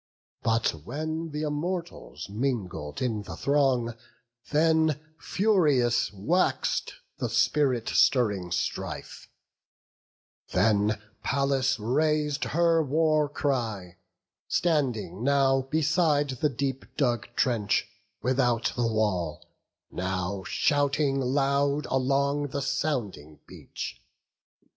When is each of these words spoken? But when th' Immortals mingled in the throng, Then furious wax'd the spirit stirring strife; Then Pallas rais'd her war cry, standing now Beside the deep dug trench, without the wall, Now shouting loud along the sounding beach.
But 0.41 0.69
when 0.83 1.31
th' 1.31 1.35
Immortals 1.43 2.27
mingled 2.27 3.03
in 3.03 3.21
the 3.21 3.35
throng, 3.35 3.93
Then 4.49 4.99
furious 5.19 6.11
wax'd 6.11 6.93
the 7.19 7.29
spirit 7.29 7.87
stirring 7.87 8.51
strife; 8.51 9.29
Then 10.53 10.99
Pallas 11.21 11.77
rais'd 11.77 12.45
her 12.45 12.81
war 12.81 13.29
cry, 13.29 13.97
standing 14.47 15.23
now 15.23 15.61
Beside 15.69 16.31
the 16.31 16.49
deep 16.49 16.83
dug 16.97 17.27
trench, 17.35 17.87
without 18.23 18.73
the 18.75 18.87
wall, 18.87 19.45
Now 19.91 20.43
shouting 20.47 21.19
loud 21.19 21.85
along 21.91 22.47
the 22.47 22.63
sounding 22.63 23.39
beach. 23.45 24.01